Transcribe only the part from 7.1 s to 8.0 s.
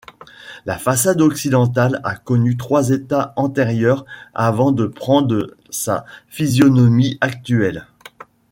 actuelle.